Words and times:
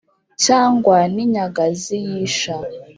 cyangwa 0.43 0.97
n’inyagazi 1.13 1.95
y’isha, 2.07 2.55